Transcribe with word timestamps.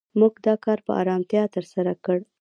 موږ 0.19 0.33
دا 0.45 0.53
کار 0.65 0.79
په 0.85 0.91
آرامتیا 1.01 1.43
تر 1.55 1.65
سره 1.73 1.91
کړ. 2.05 2.17